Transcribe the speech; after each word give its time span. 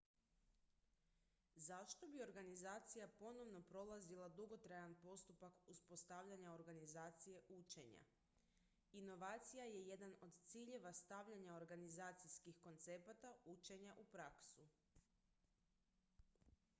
zašto 1.65 2.07
bi 2.13 2.21
organizacija 2.23 3.07
ponovno 3.19 3.59
prolazila 3.73 4.29
dugotrajan 4.39 4.95
postupak 5.03 5.59
uspostavljanja 5.75 6.51
organizacije 6.53 7.43
učenja 7.57 8.03
inovacija 9.03 9.69
je 9.75 9.85
jedan 9.91 10.17
od 10.29 10.41
ciljeva 10.47 10.93
stavljanja 11.03 11.55
organizacijskih 11.61 12.59
koncepata 12.67 13.35
učenja 13.57 13.95
u 14.05 14.09
praksu 14.19 14.69